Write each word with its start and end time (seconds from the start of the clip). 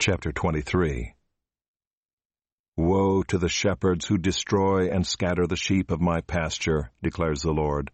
Chapter 0.00 0.30
23 0.30 1.12
Woe 2.76 3.24
to 3.24 3.36
the 3.36 3.48
shepherds 3.48 4.06
who 4.06 4.16
destroy 4.16 4.88
and 4.88 5.04
scatter 5.04 5.44
the 5.44 5.56
sheep 5.56 5.90
of 5.90 6.00
my 6.00 6.20
pasture, 6.20 6.92
declares 7.02 7.42
the 7.42 7.50
Lord. 7.50 7.90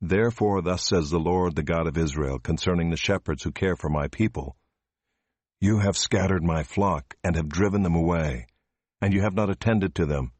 Therefore 0.00 0.62
thus 0.62 0.86
says 0.86 1.10
the 1.10 1.18
Lord, 1.18 1.56
the 1.56 1.64
God 1.64 1.88
of 1.88 1.98
Israel, 1.98 2.38
concerning 2.38 2.90
the 2.90 2.96
shepherds 2.96 3.42
who 3.42 3.50
care 3.50 3.74
for 3.74 3.88
my 3.88 4.06
people. 4.06 4.56
You 5.60 5.80
have 5.80 5.96
scattered 5.96 6.44
my 6.44 6.62
flock, 6.62 7.16
and 7.24 7.34
have 7.34 7.48
driven 7.48 7.82
them 7.82 7.96
away, 7.96 8.46
and 9.00 9.12
you 9.12 9.22
have 9.22 9.34
not 9.34 9.50
attended 9.50 9.96
to 9.96 10.06
them. 10.06 10.30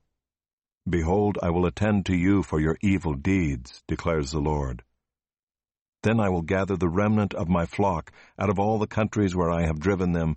Behold, 0.88 1.36
I 1.42 1.50
will 1.50 1.66
attend 1.66 2.06
to 2.06 2.16
you 2.16 2.44
for 2.44 2.60
your 2.60 2.78
evil 2.80 3.14
deeds, 3.14 3.82
declares 3.88 4.30
the 4.30 4.38
Lord. 4.38 4.84
Then 6.04 6.20
I 6.20 6.28
will 6.28 6.42
gather 6.42 6.76
the 6.76 6.88
remnant 6.88 7.34
of 7.34 7.48
my 7.48 7.66
flock 7.66 8.12
out 8.38 8.50
of 8.50 8.60
all 8.60 8.78
the 8.78 8.86
countries 8.86 9.34
where 9.34 9.50
I 9.50 9.62
have 9.62 9.80
driven 9.80 10.12
them, 10.12 10.36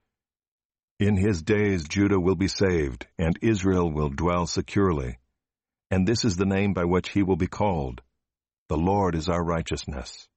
In 1.01 1.17
his 1.17 1.41
days 1.41 1.87
Judah 1.87 2.19
will 2.19 2.35
be 2.35 2.47
saved, 2.47 3.07
and 3.17 3.35
Israel 3.41 3.91
will 3.91 4.09
dwell 4.09 4.45
securely. 4.45 5.17
And 5.89 6.07
this 6.07 6.23
is 6.23 6.35
the 6.35 6.45
name 6.45 6.73
by 6.73 6.85
which 6.85 7.09
he 7.09 7.23
will 7.23 7.37
be 7.37 7.47
called. 7.47 8.03
The 8.69 8.77
Lord 8.77 9.15
is 9.15 9.27
our 9.27 9.43
righteousness. 9.43 10.29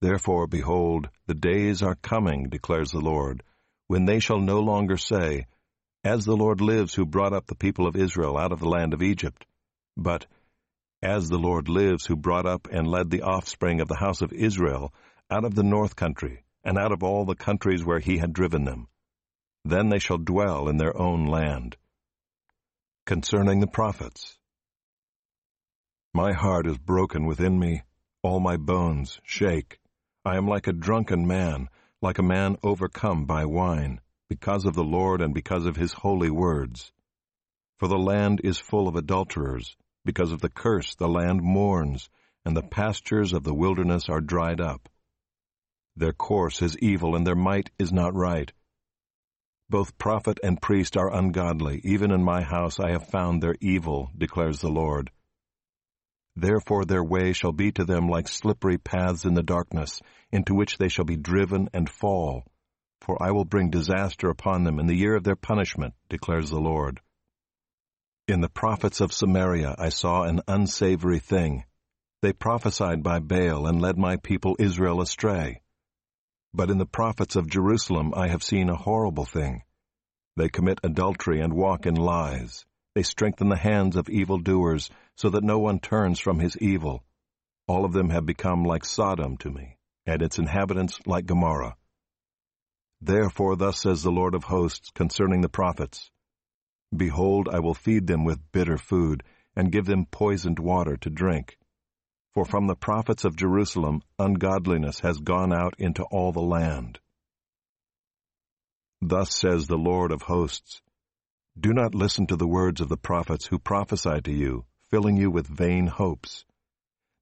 Therefore, 0.00 0.48
behold, 0.48 1.08
the 1.28 1.36
days 1.36 1.84
are 1.84 1.94
coming, 1.94 2.48
declares 2.48 2.90
the 2.90 2.98
Lord, 2.98 3.44
when 3.86 4.06
they 4.06 4.18
shall 4.18 4.40
no 4.40 4.58
longer 4.58 4.96
say, 4.96 5.46
As 6.02 6.24
the 6.24 6.36
Lord 6.36 6.60
lives 6.60 6.96
who 6.96 7.06
brought 7.06 7.32
up 7.32 7.46
the 7.46 7.54
people 7.54 7.86
of 7.86 7.94
Israel 7.94 8.36
out 8.36 8.50
of 8.50 8.58
the 8.58 8.68
land 8.68 8.92
of 8.92 9.02
Egypt, 9.02 9.46
but, 9.96 10.26
As 11.00 11.28
the 11.28 11.38
Lord 11.38 11.68
lives 11.68 12.04
who 12.06 12.16
brought 12.16 12.46
up 12.46 12.66
and 12.72 12.88
led 12.88 13.08
the 13.08 13.22
offspring 13.22 13.80
of 13.80 13.86
the 13.86 14.00
house 14.00 14.20
of 14.20 14.32
Israel 14.32 14.92
out 15.30 15.44
of 15.44 15.54
the 15.54 15.62
north 15.62 15.94
country, 15.94 16.42
and 16.64 16.76
out 16.76 16.90
of 16.90 17.04
all 17.04 17.24
the 17.24 17.36
countries 17.36 17.84
where 17.84 18.00
he 18.00 18.18
had 18.18 18.32
driven 18.32 18.64
them. 18.64 18.88
Then 19.68 19.90
they 19.90 19.98
shall 19.98 20.16
dwell 20.16 20.66
in 20.66 20.78
their 20.78 20.96
own 20.96 21.26
land. 21.26 21.76
Concerning 23.04 23.60
the 23.60 23.66
prophets, 23.66 24.38
My 26.14 26.32
heart 26.32 26.66
is 26.66 26.78
broken 26.78 27.26
within 27.26 27.58
me, 27.58 27.82
all 28.22 28.40
my 28.40 28.56
bones 28.56 29.20
shake. 29.24 29.78
I 30.24 30.38
am 30.38 30.48
like 30.48 30.68
a 30.68 30.72
drunken 30.72 31.26
man, 31.26 31.68
like 32.00 32.18
a 32.18 32.22
man 32.22 32.56
overcome 32.62 33.26
by 33.26 33.44
wine, 33.44 34.00
because 34.30 34.64
of 34.64 34.74
the 34.74 34.82
Lord 34.84 35.20
and 35.20 35.34
because 35.34 35.66
of 35.66 35.76
his 35.76 35.92
holy 35.92 36.30
words. 36.30 36.90
For 37.78 37.88
the 37.88 37.98
land 37.98 38.40
is 38.42 38.56
full 38.58 38.88
of 38.88 38.96
adulterers, 38.96 39.76
because 40.02 40.32
of 40.32 40.40
the 40.40 40.48
curse 40.48 40.94
the 40.94 41.08
land 41.08 41.42
mourns, 41.42 42.08
and 42.42 42.56
the 42.56 42.62
pastures 42.62 43.34
of 43.34 43.44
the 43.44 43.54
wilderness 43.54 44.08
are 44.08 44.22
dried 44.22 44.62
up. 44.62 44.88
Their 45.94 46.14
course 46.14 46.62
is 46.62 46.78
evil, 46.78 47.14
and 47.14 47.26
their 47.26 47.36
might 47.36 47.70
is 47.78 47.92
not 47.92 48.14
right. 48.14 48.50
Both 49.70 49.98
prophet 49.98 50.38
and 50.42 50.60
priest 50.60 50.96
are 50.96 51.14
ungodly. 51.14 51.80
Even 51.84 52.10
in 52.10 52.24
my 52.24 52.42
house 52.42 52.80
I 52.80 52.90
have 52.92 53.08
found 53.08 53.42
their 53.42 53.56
evil, 53.60 54.10
declares 54.16 54.60
the 54.60 54.70
Lord. 54.70 55.10
Therefore 56.34 56.84
their 56.84 57.04
way 57.04 57.32
shall 57.32 57.52
be 57.52 57.72
to 57.72 57.84
them 57.84 58.08
like 58.08 58.28
slippery 58.28 58.78
paths 58.78 59.24
in 59.24 59.34
the 59.34 59.42
darkness, 59.42 60.00
into 60.30 60.54
which 60.54 60.78
they 60.78 60.88
shall 60.88 61.04
be 61.04 61.16
driven 61.16 61.68
and 61.74 61.90
fall. 61.90 62.44
For 63.00 63.22
I 63.22 63.30
will 63.32 63.44
bring 63.44 63.70
disaster 63.70 64.30
upon 64.30 64.64
them 64.64 64.78
in 64.78 64.86
the 64.86 64.96
year 64.96 65.14
of 65.14 65.24
their 65.24 65.36
punishment, 65.36 65.94
declares 66.08 66.50
the 66.50 66.60
Lord. 66.60 67.00
In 68.26 68.40
the 68.40 68.48
prophets 68.48 69.00
of 69.00 69.12
Samaria 69.12 69.74
I 69.78 69.88
saw 69.88 70.22
an 70.22 70.40
unsavory 70.46 71.18
thing. 71.18 71.64
They 72.22 72.32
prophesied 72.32 73.02
by 73.02 73.20
Baal 73.20 73.66
and 73.66 73.80
led 73.82 73.98
my 73.98 74.16
people 74.16 74.56
Israel 74.58 75.00
astray. 75.00 75.60
But 76.58 76.70
in 76.70 76.78
the 76.78 76.86
prophets 76.86 77.36
of 77.36 77.48
Jerusalem 77.48 78.12
I 78.16 78.26
have 78.26 78.42
seen 78.42 78.68
a 78.68 78.74
horrible 78.74 79.24
thing. 79.24 79.62
They 80.36 80.48
commit 80.48 80.80
adultery 80.82 81.40
and 81.40 81.52
walk 81.52 81.86
in 81.86 81.94
lies. 81.94 82.66
They 82.96 83.04
strengthen 83.04 83.48
the 83.48 83.54
hands 83.56 83.94
of 83.94 84.08
evildoers, 84.08 84.90
so 85.14 85.30
that 85.30 85.44
no 85.44 85.60
one 85.60 85.78
turns 85.78 86.18
from 86.18 86.40
his 86.40 86.56
evil. 86.56 87.04
All 87.68 87.84
of 87.84 87.92
them 87.92 88.10
have 88.10 88.26
become 88.26 88.64
like 88.64 88.84
Sodom 88.84 89.36
to 89.36 89.52
me, 89.52 89.78
and 90.04 90.20
its 90.20 90.40
inhabitants 90.40 90.98
like 91.06 91.26
Gomorrah. 91.26 91.76
Therefore 93.00 93.54
thus 93.54 93.78
says 93.82 94.02
the 94.02 94.10
Lord 94.10 94.34
of 94.34 94.42
hosts 94.42 94.90
concerning 94.90 95.42
the 95.42 95.48
prophets, 95.48 96.10
Behold, 96.92 97.48
I 97.52 97.60
will 97.60 97.74
feed 97.74 98.08
them 98.08 98.24
with 98.24 98.50
bitter 98.50 98.78
food, 98.78 99.22
and 99.54 99.70
give 99.70 99.84
them 99.84 100.06
poisoned 100.06 100.58
water 100.58 100.96
to 100.96 101.08
drink. 101.08 101.56
For 102.34 102.44
from 102.44 102.66
the 102.66 102.76
prophets 102.76 103.24
of 103.24 103.36
Jerusalem 103.36 104.02
ungodliness 104.18 105.00
has 105.00 105.18
gone 105.18 105.52
out 105.52 105.74
into 105.78 106.04
all 106.04 106.32
the 106.32 106.40
land. 106.40 107.00
Thus 109.00 109.34
says 109.34 109.66
the 109.66 109.76
Lord 109.76 110.12
of 110.12 110.22
hosts, 110.22 110.82
Do 111.58 111.72
not 111.72 111.94
listen 111.94 112.26
to 112.28 112.36
the 112.36 112.48
words 112.48 112.80
of 112.80 112.88
the 112.88 112.96
prophets 112.96 113.46
who 113.46 113.58
prophesy 113.58 114.20
to 114.22 114.32
you, 114.32 114.64
filling 114.90 115.16
you 115.16 115.30
with 115.30 115.46
vain 115.46 115.86
hopes. 115.86 116.44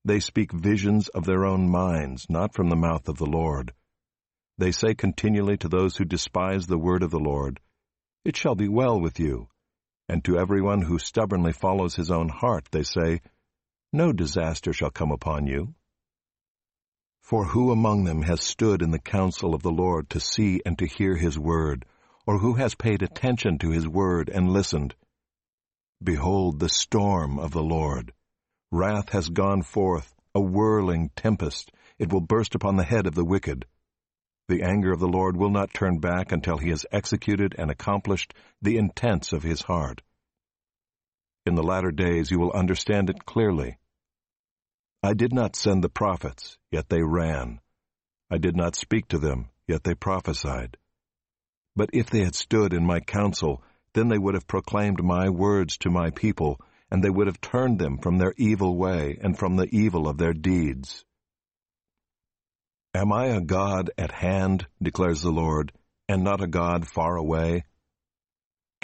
They 0.05 0.21
speak 0.21 0.53
visions 0.53 1.09
of 1.09 1.25
their 1.25 1.44
own 1.44 1.69
minds, 1.69 2.27
not 2.31 2.55
from 2.55 2.69
the 2.69 2.77
mouth 2.77 3.09
of 3.09 3.19
the 3.19 3.27
Lord. 3.27 3.73
They 4.59 4.73
say 4.73 4.94
continually 4.94 5.56
to 5.59 5.69
those 5.69 5.97
who 5.97 6.05
despise 6.05 6.67
the 6.67 6.78
word 6.78 7.03
of 7.03 7.11
the 7.11 7.21
Lord, 7.21 7.61
It 8.25 8.37
shall 8.37 8.55
be 8.55 8.69
well 8.69 9.00
with 9.00 9.21
you. 9.21 9.49
And 10.09 10.25
to 10.25 10.38
everyone 10.38 10.83
who 10.83 10.99
stubbornly 10.99 11.53
follows 11.53 11.97
his 11.97 12.11
own 12.11 12.28
heart, 12.28 12.69
they 12.71 12.84
say, 12.84 13.21
no 13.92 14.12
disaster 14.12 14.72
shall 14.72 14.91
come 14.91 15.10
upon 15.10 15.47
you. 15.47 15.74
For 17.22 17.44
who 17.44 17.72
among 17.72 18.04
them 18.04 18.22
has 18.22 18.41
stood 18.41 18.82
in 18.82 18.91
the 18.91 18.98
counsel 18.98 19.54
of 19.54 19.62
the 19.62 19.72
Lord 19.72 20.10
to 20.10 20.20
see 20.20 20.62
and 20.64 20.78
to 20.78 20.86
hear 20.86 21.16
his 21.16 21.38
word, 21.38 21.84
or 22.26 22.38
who 22.38 22.54
has 22.54 22.75
paid 22.75 23.02
attention 23.02 23.58
to 23.58 23.70
his 23.70 23.88
word 23.88 24.28
and 24.28 24.52
listened? 24.52 24.94
Behold 26.02 26.60
the 26.60 26.69
storm 26.69 27.38
of 27.38 27.52
the 27.52 27.62
Lord. 27.62 28.12
Wrath 28.70 29.08
has 29.10 29.28
gone 29.28 29.62
forth, 29.62 30.14
a 30.34 30.41
whirling 30.41 31.10
tempest. 31.16 31.70
It 31.98 32.12
will 32.12 32.20
burst 32.20 32.54
upon 32.54 32.76
the 32.76 32.84
head 32.84 33.06
of 33.06 33.14
the 33.14 33.25
wicked. 33.25 33.64
The 34.48 34.62
anger 34.62 34.92
of 34.92 35.00
the 35.00 35.08
Lord 35.08 35.36
will 35.36 35.50
not 35.50 35.75
turn 35.75 35.98
back 35.98 36.30
until 36.30 36.58
he 36.58 36.70
has 36.70 36.86
executed 36.92 37.54
and 37.58 37.70
accomplished 37.70 38.34
the 38.62 38.76
intents 38.76 39.32
of 39.32 39.42
his 39.42 39.62
heart. 39.62 40.02
In 41.46 41.54
the 41.54 41.62
latter 41.62 41.92
days 41.92 42.30
you 42.30 42.40
will 42.40 42.50
understand 42.52 43.08
it 43.08 43.24
clearly. 43.24 43.78
I 45.02 45.14
did 45.14 45.32
not 45.32 45.54
send 45.54 45.84
the 45.84 45.88
prophets, 45.88 46.58
yet 46.72 46.88
they 46.88 47.02
ran. 47.02 47.60
I 48.28 48.38
did 48.38 48.56
not 48.56 48.74
speak 48.74 49.06
to 49.08 49.18
them, 49.18 49.50
yet 49.68 49.84
they 49.84 49.94
prophesied. 49.94 50.76
But 51.76 51.90
if 51.92 52.10
they 52.10 52.24
had 52.24 52.34
stood 52.34 52.72
in 52.72 52.84
my 52.84 52.98
counsel, 52.98 53.62
then 53.92 54.08
they 54.08 54.18
would 54.18 54.34
have 54.34 54.48
proclaimed 54.48 55.04
my 55.04 55.28
words 55.28 55.76
to 55.78 55.90
my 55.90 56.10
people, 56.10 56.60
and 56.90 57.02
they 57.02 57.10
would 57.10 57.28
have 57.28 57.40
turned 57.40 57.78
them 57.78 57.98
from 57.98 58.18
their 58.18 58.34
evil 58.36 58.76
way 58.76 59.16
and 59.22 59.38
from 59.38 59.54
the 59.54 59.68
evil 59.70 60.08
of 60.08 60.19
their 60.19 60.32
deeds. 60.32 61.04
Am 62.92 63.12
I 63.12 63.26
a 63.26 63.40
God 63.40 63.90
at 63.96 64.10
hand, 64.10 64.66
declares 64.82 65.22
the 65.22 65.31
Lord, 65.31 65.72
and 66.08 66.25
not 66.25 66.40
a 66.40 66.46
God 66.46 66.88
far 66.88 67.16
away? 67.16 67.64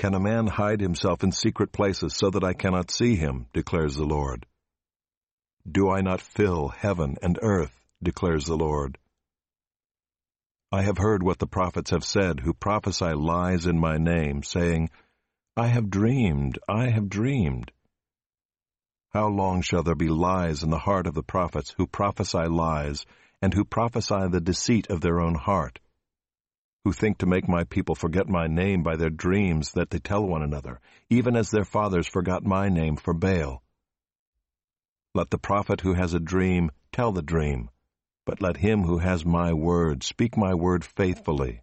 Can 0.02 0.14
a 0.14 0.18
man 0.18 0.48
hide 0.48 0.80
himself 0.80 1.22
in 1.22 1.30
secret 1.30 1.70
places 1.70 2.16
so 2.16 2.28
that 2.30 2.42
I 2.42 2.54
cannot 2.54 2.90
see 2.90 3.14
him, 3.14 3.46
declares 3.52 3.94
the 3.94 4.04
Lord? 4.04 4.46
Do 5.64 5.90
I 5.90 6.00
not 6.00 6.20
fill 6.20 6.70
heaven 6.70 7.18
and 7.22 7.38
earth, 7.40 7.72
declares 8.02 8.46
the 8.46 8.56
Lord? 8.56 8.98
I 10.72 10.82
have 10.82 10.98
heard 10.98 11.22
what 11.22 11.38
the 11.38 11.46
prophets 11.46 11.90
have 11.90 12.02
said, 12.02 12.40
who 12.40 12.52
prophesy 12.52 13.12
lies 13.12 13.64
in 13.64 13.78
my 13.78 13.96
name, 13.96 14.42
saying, 14.42 14.90
I 15.56 15.68
have 15.68 15.88
dreamed, 15.88 16.58
I 16.68 16.88
have 16.88 17.08
dreamed. 17.08 17.70
How 19.10 19.28
long 19.28 19.62
shall 19.62 19.84
there 19.84 19.94
be 19.94 20.08
lies 20.08 20.64
in 20.64 20.70
the 20.70 20.78
heart 20.78 21.06
of 21.06 21.14
the 21.14 21.22
prophets, 21.22 21.76
who 21.76 21.86
prophesy 21.86 22.48
lies, 22.48 23.06
and 23.40 23.54
who 23.54 23.64
prophesy 23.64 24.26
the 24.26 24.40
deceit 24.40 24.90
of 24.90 25.00
their 25.00 25.20
own 25.20 25.36
heart? 25.36 25.78
Who 26.84 26.92
think 26.92 27.18
to 27.18 27.26
make 27.26 27.48
my 27.48 27.64
people 27.64 27.94
forget 27.94 28.28
my 28.28 28.48
name 28.48 28.82
by 28.82 28.96
their 28.96 29.10
dreams 29.10 29.72
that 29.72 29.90
they 29.90 29.98
tell 29.98 30.26
one 30.26 30.42
another, 30.42 30.80
even 31.10 31.36
as 31.36 31.50
their 31.50 31.64
fathers 31.64 32.08
forgot 32.08 32.44
my 32.44 32.68
name 32.68 32.96
for 32.96 33.14
Baal. 33.14 33.62
Let 35.14 35.30
the 35.30 35.38
prophet 35.38 35.82
who 35.82 35.94
has 35.94 36.14
a 36.14 36.20
dream 36.20 36.70
tell 36.90 37.12
the 37.12 37.22
dream, 37.22 37.70
but 38.24 38.40
let 38.40 38.56
him 38.56 38.82
who 38.82 38.98
has 38.98 39.24
my 39.24 39.52
word 39.52 40.02
speak 40.02 40.36
my 40.36 40.54
word 40.54 40.84
faithfully. 40.84 41.62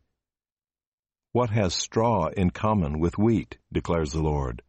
What 1.32 1.50
has 1.50 1.74
straw 1.74 2.28
in 2.28 2.52
common 2.52 3.00
with 3.00 3.18
wheat, 3.18 3.58
declares 3.74 4.14
the 4.14 4.22
Lord? 4.22 4.62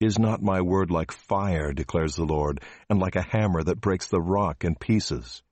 Is 0.00 0.18
not 0.18 0.40
my 0.40 0.60
word 0.60 0.90
like 0.90 1.10
fire, 1.10 1.72
declares 1.72 2.14
the 2.14 2.24
Lord, 2.24 2.62
and 2.88 3.00
like 3.00 3.16
a 3.16 3.22
hammer 3.22 3.62
that 3.64 3.80
breaks 3.80 4.06
the 4.06 4.20
rock 4.20 4.64
in 4.64 4.76
pieces? 4.76 5.42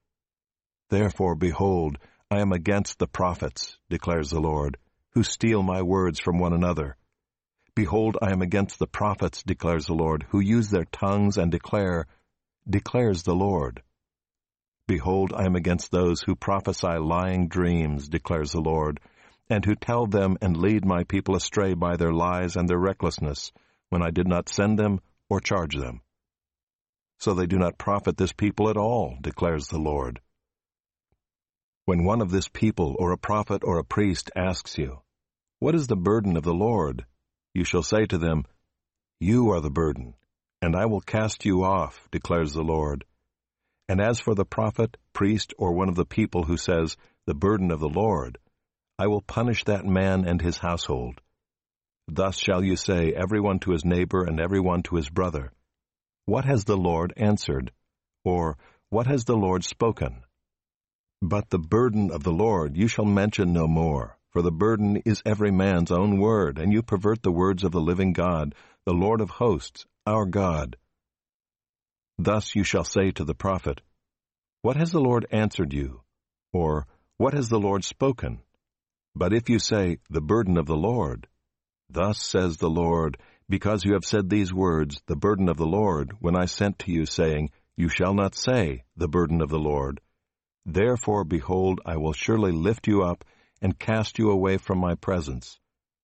Therefore, 0.89 1.35
behold, 1.35 1.97
I 2.29 2.41
am 2.41 2.51
against 2.51 2.99
the 2.99 3.07
prophets, 3.07 3.77
declares 3.89 4.31
the 4.31 4.41
Lord, 4.41 4.77
who 5.11 5.23
steal 5.23 5.63
my 5.63 5.81
words 5.81 6.19
from 6.19 6.39
one 6.39 6.51
another. 6.51 6.97
Behold, 7.73 8.17
I 8.21 8.31
am 8.31 8.41
against 8.41 8.79
the 8.79 8.87
prophets, 8.87 9.43
declares 9.43 9.85
the 9.85 9.93
Lord, 9.93 10.25
who 10.29 10.41
use 10.41 10.69
their 10.69 10.83
tongues 10.83 11.37
and 11.37 11.49
declare, 11.49 12.05
declares 12.69 13.23
the 13.23 13.33
Lord. 13.33 13.81
Behold, 14.87 15.31
I 15.33 15.45
am 15.45 15.55
against 15.55 15.89
those 15.89 16.21
who 16.21 16.35
prophesy 16.35 16.97
lying 16.97 17.47
dreams, 17.47 18.09
declares 18.09 18.51
the 18.51 18.59
Lord, 18.59 18.99
and 19.49 19.63
who 19.63 19.75
tell 19.75 20.05
them 20.05 20.37
and 20.41 20.57
lead 20.57 20.83
my 20.83 21.05
people 21.05 21.37
astray 21.37 21.75
by 21.75 21.95
their 21.95 22.11
lies 22.11 22.57
and 22.57 22.67
their 22.67 22.77
recklessness, 22.77 23.53
when 23.87 24.03
I 24.03 24.09
did 24.09 24.27
not 24.27 24.49
send 24.49 24.77
them 24.77 24.99
or 25.29 25.39
charge 25.39 25.75
them. 25.75 26.01
So 27.19 27.33
they 27.33 27.47
do 27.47 27.57
not 27.57 27.77
profit 27.77 28.17
this 28.17 28.33
people 28.33 28.69
at 28.69 28.75
all, 28.75 29.17
declares 29.21 29.67
the 29.67 29.79
Lord. 29.79 30.19
When 31.87 32.03
one 32.03 32.19
of 32.19 32.31
this 32.31 32.49
people, 32.49 32.97
or 32.99 33.13
a 33.13 33.17
prophet 33.17 33.63
or 33.63 33.79
a 33.79 33.83
priest, 33.85 34.29
asks 34.35 34.77
you, 34.77 35.03
What 35.59 35.73
is 35.73 35.87
the 35.87 35.95
burden 35.95 36.35
of 36.35 36.43
the 36.43 36.53
Lord? 36.53 37.05
You 37.53 37.63
shall 37.63 37.81
say 37.81 38.05
to 38.07 38.17
them, 38.17 38.43
You 39.21 39.51
are 39.51 39.61
the 39.61 39.69
burden, 39.69 40.15
and 40.61 40.75
I 40.75 40.87
will 40.87 40.99
cast 40.99 41.45
you 41.45 41.63
off, 41.63 42.09
declares 42.11 42.51
the 42.51 42.61
Lord. 42.61 43.05
And 43.87 44.01
as 44.01 44.19
for 44.19 44.35
the 44.35 44.43
prophet, 44.43 44.97
priest, 45.13 45.53
or 45.57 45.71
one 45.71 45.87
of 45.87 45.95
the 45.95 46.03
people 46.05 46.43
who 46.43 46.57
says, 46.57 46.97
The 47.25 47.33
burden 47.33 47.71
of 47.71 47.79
the 47.79 47.87
Lord, 47.87 48.37
I 48.99 49.07
will 49.07 49.21
punish 49.21 49.63
that 49.63 49.85
man 49.85 50.27
and 50.27 50.41
his 50.41 50.57
household. 50.57 51.21
Thus 52.09 52.37
shall 52.37 52.65
you 52.65 52.75
say, 52.75 53.13
every 53.13 53.39
one 53.39 53.59
to 53.59 53.71
his 53.71 53.85
neighbor 53.85 54.25
and 54.25 54.41
every 54.41 54.59
one 54.59 54.83
to 54.83 54.97
his 54.97 55.07
brother, 55.09 55.53
What 56.25 56.43
has 56.43 56.65
the 56.65 56.75
Lord 56.75 57.13
answered? 57.15 57.71
Or, 58.25 58.57
What 58.89 59.07
has 59.07 59.23
the 59.23 59.37
Lord 59.37 59.63
spoken? 59.63 60.23
But 61.21 61.49
the 61.49 61.59
burden 61.59 62.11
of 62.11 62.23
the 62.23 62.31
Lord 62.31 62.77
you 62.77 62.87
shall 62.87 63.05
mention 63.05 63.51
no 63.51 63.67
more, 63.67 64.17
for 64.29 64.41
the 64.41 64.51
burden 64.51 64.97
is 64.97 65.21
every 65.25 65.51
man's 65.51 65.91
own 65.91 66.19
word, 66.19 66.59
and 66.59 66.71
you 66.71 66.83
pervert 66.83 67.23
the 67.23 67.31
words 67.31 67.63
of 67.63 67.71
the 67.71 67.81
living 67.81 68.13
God, 68.13 68.53
the 68.85 68.93
Lord 68.93 69.19
of 69.19 69.31
hosts, 69.31 69.85
our 70.05 70.25
God. 70.25 70.77
Thus 72.19 72.55
you 72.55 72.63
shall 72.63 72.83
say 72.83 73.11
to 73.11 73.23
the 73.23 73.33
prophet, 73.33 73.81
What 74.61 74.77
has 74.77 74.91
the 74.91 75.01
Lord 75.01 75.25
answered 75.31 75.73
you? 75.73 76.01
Or, 76.53 76.85
What 77.17 77.33
has 77.33 77.49
the 77.49 77.59
Lord 77.59 77.83
spoken? 77.83 78.41
But 79.15 79.33
if 79.33 79.49
you 79.49 79.57
say, 79.57 79.97
The 80.09 80.21
burden 80.21 80.57
of 80.57 80.67
the 80.67 80.77
Lord, 80.77 81.27
Thus 81.89 82.21
says 82.21 82.57
the 82.57 82.69
Lord, 82.69 83.17
because 83.49 83.85
you 83.85 83.93
have 83.93 84.05
said 84.05 84.29
these 84.29 84.53
words, 84.53 85.01
the 85.07 85.15
burden 85.15 85.47
of 85.49 85.57
the 85.57 85.65
Lord, 85.65 86.11
when 86.19 86.35
I 86.35 86.45
sent 86.45 86.79
to 86.79 86.91
you, 86.91 87.05
saying, 87.05 87.49
You 87.75 87.87
shall 87.89 88.13
not 88.13 88.35
say, 88.35 88.83
the 88.97 89.07
burden 89.07 89.41
of 89.41 89.49
the 89.49 89.59
Lord. 89.59 90.01
Therefore, 90.69 91.23
behold, 91.23 91.79
I 91.85 91.95
will 91.95 92.11
surely 92.11 92.51
lift 92.51 92.87
you 92.87 93.01
up 93.01 93.23
and 93.61 93.79
cast 93.79 94.19
you 94.19 94.29
away 94.29 94.57
from 94.57 94.79
my 94.79 94.95
presence, 94.95 95.59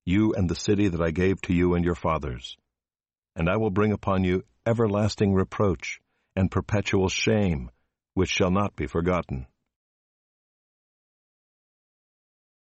you 0.06 0.34
and 0.34 0.50
the 0.50 0.56
city 0.56 0.88
that 0.88 1.02
I 1.02 1.12
gave 1.12 1.42
to 1.42 1.54
you 1.54 1.74
and 1.74 1.84
your 1.84 1.96
fathers. 1.96 2.56
And 3.36 3.50
I 3.50 3.58
will 3.58 3.72
bring 3.72 3.92
upon 3.92 4.24
you 4.24 4.44
everlasting 4.66 5.34
reproach 5.34 6.00
and 6.34 6.50
perpetual 6.50 7.10
shame, 7.10 7.72
which 8.14 8.30
shall 8.30 8.52
not 8.52 8.74
be 8.78 8.88
forgotten. 8.88 9.48